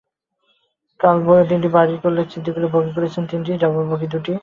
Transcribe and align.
কাল 0.99 1.17
তিনটি 1.49 1.69
বার্ডি 1.75 1.97
করলেও 2.03 2.25
সিদ্দিকুর 2.31 2.65
বগি 2.73 2.91
করেছেন 2.97 3.23
তিনটি, 3.31 3.51
ডাবল 3.61 3.83
বগি 3.91 4.07
দুটি। 4.13 4.33